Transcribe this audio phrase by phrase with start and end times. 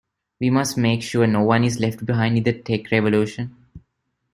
[0.39, 3.55] We must make sure no one is left behind in the tech revolution.